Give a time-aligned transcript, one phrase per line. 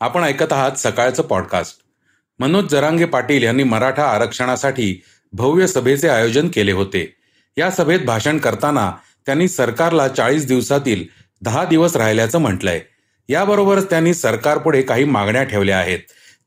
[0.00, 1.78] आपण ऐकत आहात सकाळचं पॉडकास्ट
[2.38, 7.16] मनोज जरांगे पाटील यांनी मराठा आरक्षणासाठी भव्य सभेचे आयोजन केले होते.
[7.56, 8.92] या सभेत भाषण करताना
[9.26, 11.04] त्यांनी सरकारला चाळीस दिवसातील
[11.42, 12.80] दहा दिवस राहिल्याचं म्हटलंय.
[13.28, 15.98] याबरोबरच त्यांनी सरकारपुढे काही मागण्या ठेवल्या आहेत.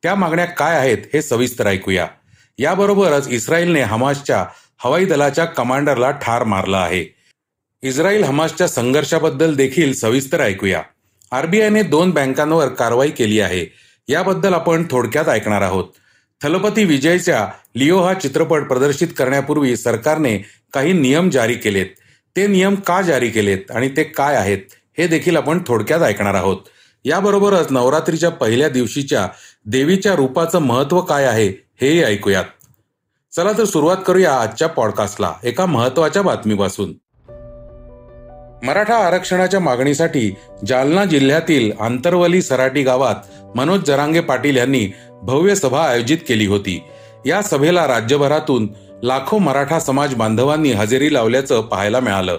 [0.03, 2.07] त्या मागण्या काय आहेत हे सविस्तर ऐकूया.
[2.59, 4.45] याबरोबरच इस्रायलने हमासच्या
[4.83, 7.15] हवाई दलाच्या कमांडरला ठार मारला आहे.
[7.83, 10.81] इस्रायल हमासच्या संघर्षाबद्दल देखील सविस्तर ऐकूया.
[11.33, 13.65] आरबीआयने दोन बँकांवर कारवाई केली आहे.
[14.09, 15.85] याबद्दल आपण थोडक्यात ऐकणार आहोत.
[16.43, 20.37] थलपती विजयच्या लिओ हा चित्रपट प्रदर्शित करण्यापूर्वी सरकारने
[20.73, 21.85] काही नियम जारी केलेत.
[22.35, 24.57] ते नियम का जारी केलेत आणि ते काय आहेत
[24.97, 26.57] हे देखील आपण थोडक्यात ऐकणार आहोत.
[27.05, 29.27] याबरोबरच नवरात्रीच्या पहिल्या दिवशीच्या
[29.65, 31.47] देवीच्या रूपाचं महत्त्व काय आहे
[31.81, 32.45] हेही ऐकूयात.
[33.35, 36.93] चला तर सुरुवात करूया आजच्या पॉडकास्टला एका महत्त्वाच्या बातमीपासून.
[38.63, 40.35] मराठा आरक्षणाच्या मागणीसाठी
[40.67, 43.15] जालना जिल्ह्यातील आंतरवली सराटी गावात
[43.55, 44.87] मनोज जरांगे पाटील यांनी
[45.21, 46.83] भव्य सभा आयोजित केली होती.
[47.25, 48.67] या सभेला राज्यभरातून
[49.03, 52.37] लाखो मराठा समाज बांधवांनी हजेरी लावल्याचं पाहायला मिळालं.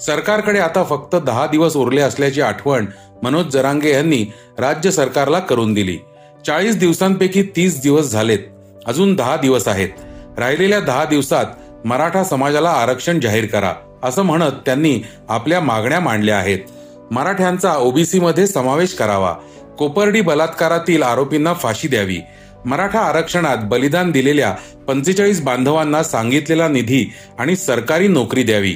[0.00, 2.86] सरकारकडे आता फक्त दहा दिवस उरले असल्याची आठवण
[3.22, 4.24] मनोज जरांगे यांनी
[4.58, 5.98] राज्य सरकारला करून दिली.
[6.46, 8.38] चाळीस दिवसांपैकी तीस दिवस झालेत.
[8.86, 9.88] अजून दहा दिवस आहेत.
[10.38, 11.46] राहिलेल्या दहा दिवसात
[11.84, 13.72] मराठा समाजाला आरक्षण जाहीर करा.
[14.02, 16.58] असं म्हणत त्यांनी आपल्या मागण्या मांडल्या आहेत.
[17.10, 19.34] मराठ्यांचा ओबीसी मध्ये समावेश करावा.
[19.78, 22.18] कोपर्डी बलात्कारातील आरोपींना फाशी द्यावी.
[22.64, 24.54] मराठा आरक्षणात बलिदान दिलेल्या
[24.88, 28.74] पंचेचाळीस बांधवांना सांगितलेला निधी आणि सरकारी नोकरी द्यावी.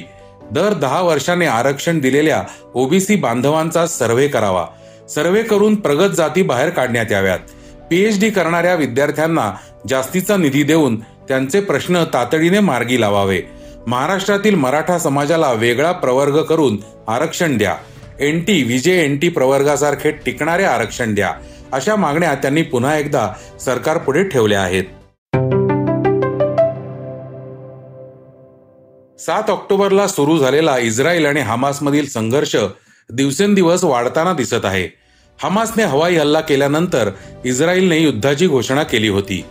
[0.51, 4.67] दर दहा वर्षाने आरक्षण दिलेल्या ओबीसी बांधवांचा सर्व्हे करावा.
[5.09, 7.39] सर्व्हे करून प्रगत जाती बाहेर काढण्यात याव्यात.
[7.89, 9.53] पीएचडी करणाऱ्या विद्यार्थ्यांना
[9.89, 13.41] जास्तीचा निधी देऊन त्यांचे प्रश्न तातडीने मार्गी लावावे.
[13.87, 17.75] महाराष्ट्रातील मराठा समाजाला वेगळा प्रवर्ग करून आरक्षण द्या.
[18.19, 21.33] एन टी विजय विजे एनटी प्रवर्गासारखे टिकणारे आरक्षण द्या.
[21.71, 23.29] अशा मागण्या त्यांनी पुन्हा एकदा
[23.59, 24.83] सरकारपुढे ठेवल्या आहेत.
[29.19, 32.55] सात ऑक्टोबरला सुरू झालेला इस्रायल आणि हमासमधील संघर्ष
[33.11, 34.97] दिवसेंदिवस वाढताना दिसत आहे.
[35.43, 37.09] हमासने हवाई हल्ला केल्यानंतर
[37.45, 39.45] इस्रायलने युद्धाची घोषणा केली होती.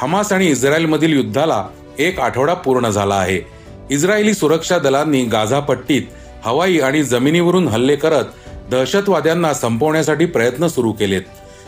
[0.00, 1.68] हमास आणि इस्रायलमधील युद्धाला
[1.98, 3.59] एक आठवडा पूर्ण झाला आहे.
[3.90, 6.02] इस्रायली सुरक्षा दलांनी गाझा पट्टीत
[6.44, 8.24] हवाई आणि जमिनीवरून हल्ले करत
[8.70, 11.22] दहशतवाद्यांना संपवण्यासाठी प्रयत्न सुरू केलेत.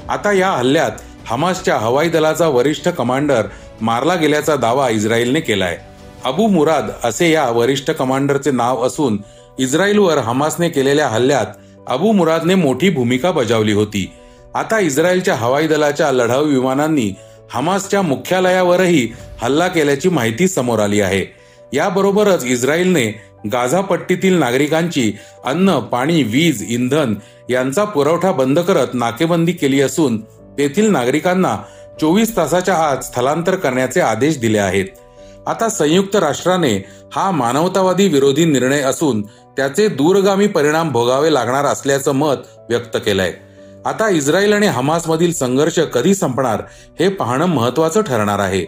[0.09, 0.91] आता या हल्ल्यात
[1.27, 3.47] हमासच्या हवाई दलाचा वरिष्ठ कमांडर
[3.81, 5.79] मारला गेल्याचा दावा इस्रायलने केलाय.
[6.25, 9.19] अबू मुराद असे या वरिष्ठ कमांडरचे नाव असून
[9.59, 11.47] इस्रायलवर हमासने केलेल्या हल्ल्यात
[11.87, 14.11] अबू मुरादने मोठी भूमिका बजावली होती.
[14.55, 17.13] आता इस्रायलच्या हवाई दलाच्या लढाऊ विमानांनी
[17.53, 19.09] हमासच्या मुख्यालयावरही
[19.43, 21.42] हल्ला केल्याची माहिती समोर आली आहे.
[21.73, 23.07] याबरोबरच इस्रायलने
[23.53, 25.13] गाझा पट्टीतील नागरिकांची
[25.45, 27.15] अन्न पाणी वीज इंधन
[27.51, 30.21] यांचा पुरवठा बंद करत नाकेबंदी केली असून
[30.59, 31.57] तेथील नागरिकांना
[32.01, 34.87] चोवीस तासाच्या आत स्थलांतर करण्याचे आदेश दिले आहेत.
[35.47, 36.77] आता संयुक्त राष्ट्राने
[37.13, 39.23] हा मानवतावादी विरोधी निर्णय असून
[39.57, 42.37] त्याचे दूरगामी परिणाम भोगावे लागणार असल्याचं मत
[42.69, 43.33] व्यक्त केलंय.
[43.87, 46.63] आता इस्रायल आणि हमासमधील संघर्ष कधी संपणार
[47.01, 48.65] हे पाहणं महत्वाचं ठरणार आहे.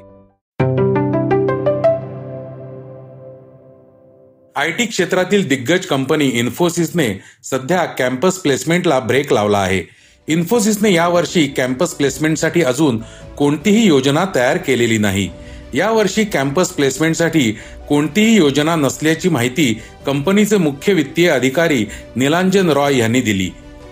[4.57, 7.07] आय टी क्षेत्रातील दिग्गज कंपनी इन्फोसिसने
[7.45, 9.83] सध्या कॅम्पस प्लेसमेंटला ब्रेक लावला आहे.
[10.29, 13.01] इन्फोसिसने यावर्षी कॅम्पस प्लेसमेंटसाठी अजून
[13.39, 15.29] कोणतीही योजना तयार केलेली नाही.
[15.75, 17.51] यावर्षी कॅम्पस प्लेसमेंटसाठी
[17.89, 21.85] कोणतीही योजना नसल्याची माहिती कंपनीचे मुख्य वित्तीय अधिकारी
[22.17, 23.51] निलांजन रॉय यांनी दिली.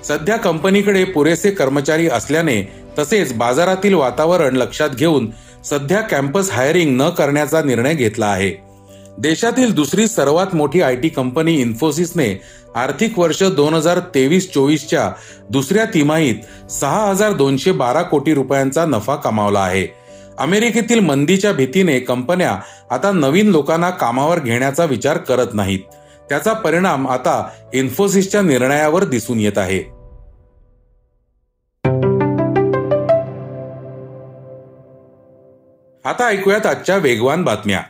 [0.08, 2.62] सध्या कंपनीकडे पुरेसे कर्मचारी असल्याने
[2.98, 5.30] तसेच बाजारातील वातावरण लक्षात घेऊन
[5.64, 8.71] सध्या कॅम्पस हायरिंग न करण्याचा निर्णय घेतला आहे.
[9.18, 12.42] देशातील दुसरी सर्वात मोठी आय टी कंपनी इन्फोसिसने
[12.74, 15.12] आर्थिक वर्ष दोन हजार तेवीस चोवीसच्या
[15.50, 19.86] दुसऱ्या तिमाहीत सहा हजार दोनशे बारा कोटी रुपयांचा नफा कमावला आहे.
[20.38, 22.58] अमेरिकेतील मंदीच्या भीतीने कंपन्या
[22.90, 25.80] आता नवीन लोकांना कामावर घेण्याचा विचार करत नाहीत.
[26.28, 29.78] त्याचा परिणाम आता इन्फोसिसच्या निर्णयावर दिसून येत आहे.
[36.04, 37.82] आता ऐकूयात आजच्या वेगवान बातम्या.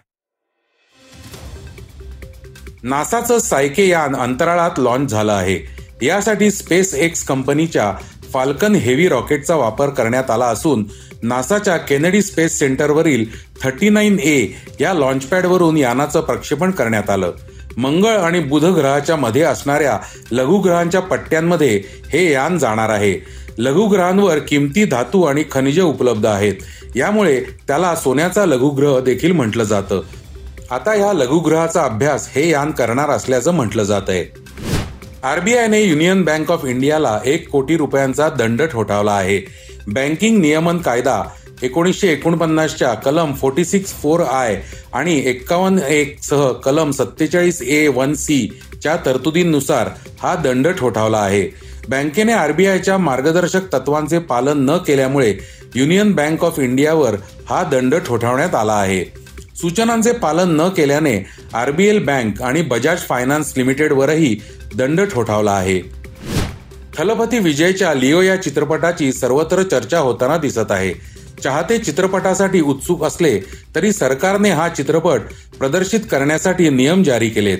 [2.83, 5.59] नासाचं सायके यान अंतराळात लॉन्च झालं आहे.
[6.07, 7.93] यासाठी स्पेस एक्स कंपनीच्या
[8.33, 10.85] फाल्कन हेवी रॉकेटचा वापर करण्यात आला असून
[11.23, 13.25] नासाच्या केनेडी स्पेस सेंटरवरील
[13.63, 14.47] थर्टी नाईन ए
[14.81, 17.33] या लॉन्चपॅडवरून यानाचं प्रक्षेपण करण्यात आलं.
[17.77, 19.99] मंगळ आणि बुध ग्रहाच्या मध्ये असणाऱ्या
[20.31, 21.83] लघुग्रहांच्या पट्ट्यांमध्ये
[22.13, 23.27] हे यान जाणार आहे.
[23.59, 26.55] लघुग्रहांवर किमती धातू आणि खनिजे उपलब्ध आहेत.
[26.97, 30.01] यामुळे त्याला सोन्याचा लघुग्रह देखील म्हटलं जातं.
[30.73, 34.25] आता ह्या लघुग्रहाचा अभ्यास हे यान करणार असल्याचं म्हटलं जात आहे.
[35.23, 39.39] आरबीआयने युनियन बँक ऑफ इंडियाला एक कोटी रुपयांचा दंड ठोठावला आहे.
[39.87, 41.23] बँकिंग नियमन कायदा
[41.63, 44.61] एकोणीसशे एकोणपन्नासच्या कलम फोर्टी सिक्स फोर आय
[44.93, 48.47] आणि एक्कावन्न एक सह कलम सत्तेचाळीस ए वन सी
[48.83, 49.89] च्या तरतुदींनुसार
[50.21, 51.49] हा दंड ठोठावला आहे.
[51.89, 55.35] बँकेने आरबीआयच्या मार्गदर्शक तत्वांचे पालन न केल्यामुळे
[55.75, 57.17] युनियन बँक ऑफ इंडियावर
[57.49, 59.05] हा दंड ठोठावण्यात आला आहे.
[59.61, 64.37] सूचनांचे पालन न केल्याने आरबीएल बँक आणि बजाज फायनान्स लिमिटेडवरही
[64.75, 65.81] दंड ठोठावला आहे.
[66.99, 70.93] थलपती विजयच्या लिओ या चित्रपटाची सर्वत्र चर्चा होताना दिसत आहे.
[71.43, 73.41] चाहते चित्रपटासाठी उत्सुक असले
[73.75, 75.21] तरी सरकारने हा चित्रपट
[75.59, 77.59] प्रदर्शित करण्यासाठी नियम जारी केलेत.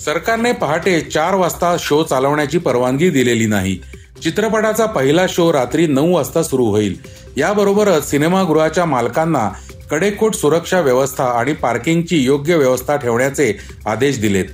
[0.00, 3.78] सरकारने पहाटे चार वाजता शो चालवण्याची परवानगी दिलेली नाही.
[4.22, 6.96] चित्रपटाचा पहिला शो रात्री नऊ वाजता सुरू होईल.
[7.36, 9.50] याबरोबरच सिनेमागृहाच्या मालकांना
[9.90, 14.44] कडेकोट सुरक्षा व्यवस्था आणि पार्किंगची योग्य व्यवस्था ठेवण्याचे आदेश दिलेत.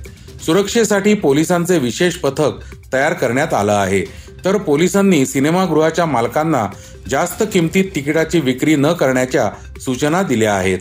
[0.45, 2.51] सुरक्षेसाठी पोलिसांचे विशेष पथक
[2.93, 4.01] तयार करण्यात आलं आहे.
[4.45, 6.67] तर पोलिसांनी सिनेमागृहाच्या मालकांना
[7.09, 9.49] जास्त किमतीत तिकिटाची विक्री न करण्याच्या
[9.79, 10.79] सूचना दिल्या आहेत.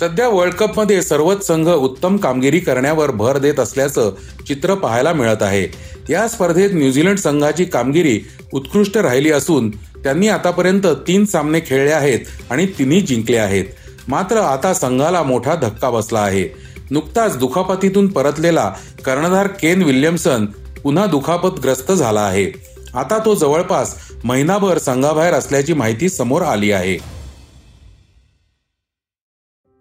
[0.00, 4.12] सध्या वर्ल्ड कपमध्ये सर्वच संघ उत्तम कामगिरी करण्यावर भर देत असल्याचं
[4.46, 5.66] चित्र पाहायला मिळत आहे.
[6.12, 8.20] या स्पर्धेत न्यूझीलंड संघाची कामगिरी
[8.52, 9.70] उत्कृष्ट राहिली असून
[10.04, 12.20] त्यांनी आतापर्यंत तीन सामने खेळले आहेत
[12.50, 13.64] आणि तिन्ही जिंकले आहेत.
[14.08, 16.48] मात्र आता संघाला मोठा धक्का बसला आहे.
[16.90, 18.74] नुकताच दुखापतीतून परतलेला
[19.04, 20.46] कर्णधार केन विल्यमसन
[20.82, 22.70] पुन्हा दुखापतग्रस्त झाला आहे.
[22.94, 26.98] आता तो जवळपास महिनाभर संघाबाहेर असल्याची माहिती समोर आली आहे.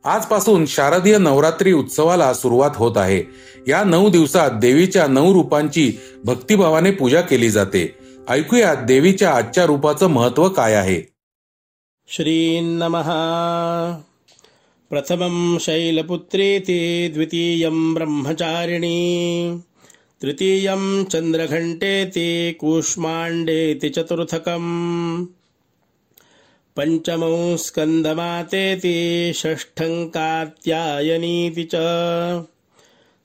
[0.05, 3.23] आजपासून शारदीय नवरात्री उत्सवाला सुरुवात होत आहे.
[3.67, 5.93] या नऊ दिवसात देवीच्या नऊ रूपांची
[6.23, 7.98] भक्तिभावाने पूजा केली जाते.
[8.29, 11.01] ऐकूया देवीच्या आजच्या रूपाचं महत्त्व काय आहे?
[12.07, 13.09] श्रीन्नमः
[14.89, 19.59] प्रथमं शैलपुत्रेति द्वितीयं ब्रह्मचारिणी
[20.21, 25.25] तृतीयं चन्द्रघण्टेति कूष्माण्डेति चतुर्थकम्
[26.75, 31.75] पञ्चमौ स्कन्दमातेति षष्ठं कात्यायनीति च।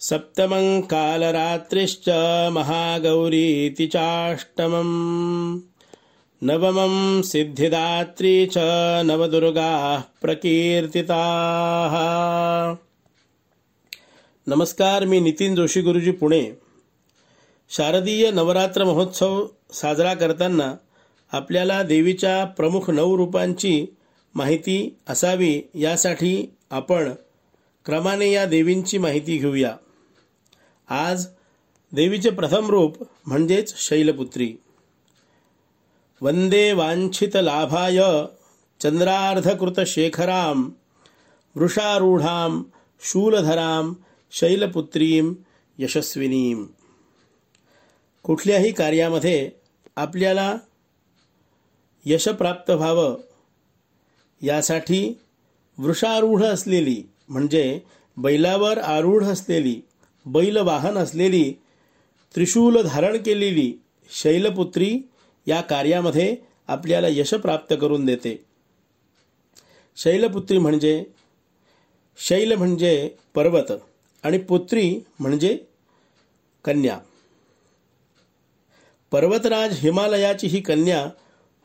[0.04, 2.08] सप्तमं कालरात्रिश्च
[2.52, 5.60] महागौरीति चाष्टमम्।
[6.42, 8.58] नवमं सिद्धिदात्री च
[9.04, 11.94] नवदुर्गाः प्रकीर्तिताः।
[14.46, 16.52] नमस्कार मी नितीन जोशी गुरुजी पुणे।
[17.70, 20.76] शारदीय नवरात्र महोत्सव साजरा करताना
[21.32, 23.86] आपल्याला देवीच्या प्रमुख नऊ रूपांची
[24.34, 27.12] माहिती असावी यासाठी आपण
[27.84, 29.76] क्रमाने या देवींची माहिती घेऊया.
[30.88, 31.26] आज
[31.92, 32.96] देवीचे प्रथम रूप
[33.26, 34.56] म्हणजेच शैलपुत्री.
[36.20, 38.00] वंदे वांछित लाभाय
[38.80, 40.70] चंद्रार्धकृत शेखराम
[41.56, 42.62] वृषारूढाम
[43.00, 43.94] शूलधराम
[44.32, 45.34] शैलपुत्रीम
[45.78, 46.66] यशस्विनीम.
[48.22, 49.50] कुठल्याही कार्यामध्ये
[49.96, 50.56] आपल्याला
[52.04, 53.16] यश प्राप्त व्हावं
[54.42, 55.18] यासाठी
[55.78, 57.80] वृषारूढ असलेली म्हणजे
[58.16, 59.80] बैलावर आरूढ असलेली
[60.26, 61.52] बैल वाहन असलेली
[62.34, 63.74] त्रिशूल धारण केलेली
[64.10, 64.98] शैलपुत्री
[65.46, 68.44] या कार्यामध्ये आपल्याला यश प्राप्त करून देते.
[69.96, 71.04] शैलपुत्री म्हणजे
[72.18, 73.72] शैल म्हणजे पर्वत
[74.22, 75.58] आणि पुत्री म्हणजे
[76.64, 76.98] कन्या.
[79.10, 81.08] पर्वतराज हिमालयाची ही कन्या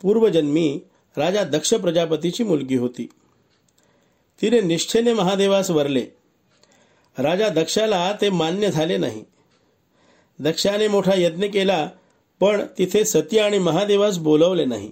[0.02, 0.80] पूर्वजन्मी
[1.18, 3.10] राजा दक्ष प्रजापतीची मुलगी होती.
[4.42, 6.06] तिने निष्ठेने महादेवास वरले.
[7.20, 9.24] राजा दक्षाला ते मान्य झाले नाही.
[10.40, 11.90] दक्षाने मोठा यज्ञ केला
[12.40, 14.92] पण तिथे सती आणि महादेवास बोलवले नाही.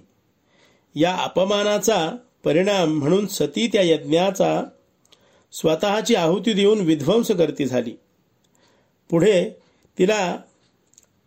[0.94, 2.10] या अपमानाचा
[2.44, 4.62] परिणाम म्हणून सती त्या यज्ञाचा
[5.52, 7.94] स्वतःची आहुती देऊन विध्वंस करती झाली.
[9.10, 9.50] पुढे
[9.98, 10.38] तिला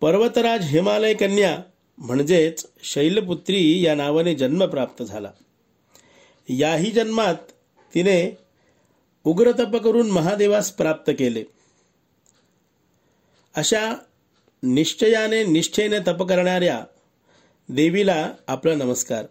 [0.02, 1.60] पर्वतराज हिमालय कन्या
[1.98, 5.32] म्हणजेच शैलपुत्री या नावाने जन्म प्राप्त झाला.
[6.50, 7.36] याही जन्मात
[7.96, 8.38] तिने
[9.24, 11.44] उग्रतप करून महादेवास प्राप्त केले.
[13.56, 13.96] अशा
[14.64, 16.84] निश्चयाने निष्ठेने तप करणाऱ्या
[17.70, 19.26] देवीला आपला नमस्कार.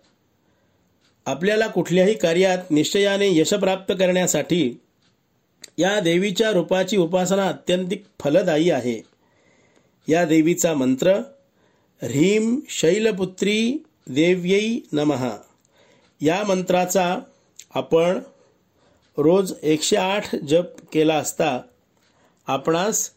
[1.27, 4.75] आपल्याला कुठल्याही कार्यात निश्चयाने यश प्राप्त करण्यासाठी
[5.79, 9.03] या देवीच्या रूपाची उपासना अत्यंतिक फलदायी आहे.
[10.09, 11.15] या देवीचा मंत्र
[12.03, 15.31] ह्रीम शैलपुत्री देव्यै नमः.
[16.21, 17.19] या मंत्राचा
[17.75, 18.21] आपण
[19.23, 21.61] रोज एकशे आठ जप केला असता
[22.47, 23.11] आपणास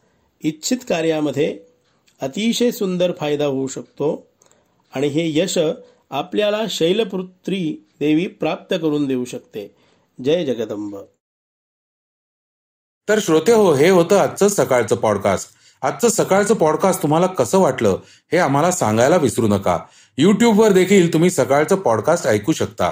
[0.44, 1.60] इच्छित कार्यामध्ये
[2.22, 4.28] अतिशय सुंदर फायदा होऊ शकतो
[4.96, 5.58] आणि हे यश
[6.10, 9.76] आपल्याला शैलपुत्री देवी प्राप्त करून देऊ शकते.
[10.24, 10.98] जय जगदंब.
[13.10, 15.50] तर श्रोते हो हे होतं आजचं सकाळचं पॉडकास्ट
[15.82, 18.00] आजचं सकाळचं पॉडकास्ट तुम्हाला कसं वाटलं
[18.32, 19.80] हे आम्हाला सांगायला विसरू नका.
[20.18, 22.92] युट्यूबवर देखील तुम्ही सकाळचं पॉडकास्ट ऐकू शकता.